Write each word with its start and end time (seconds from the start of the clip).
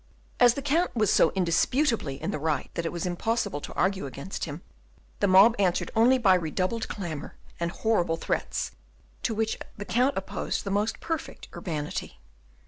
As 0.39 0.55
the 0.55 0.63
Count 0.63 0.95
was 0.95 1.13
so 1.13 1.29
indisputably 1.35 2.19
in 2.19 2.31
the 2.31 2.39
right 2.39 2.71
that 2.73 2.87
it 2.87 2.91
was 2.91 3.05
impossible 3.05 3.61
to 3.61 3.73
argue 3.73 4.07
against 4.07 4.45
him, 4.45 4.63
the 5.19 5.27
mob 5.27 5.55
answered 5.59 5.91
only 5.95 6.17
by 6.17 6.33
redoubled 6.33 6.87
clamour 6.87 7.35
and 7.59 7.69
horrible 7.69 8.17
threats, 8.17 8.71
to 9.21 9.35
which 9.35 9.59
the 9.77 9.85
Count 9.85 10.17
opposed 10.17 10.63
the 10.63 10.71
most 10.71 11.01
perfect 11.01 11.49
urbanity. 11.55 12.17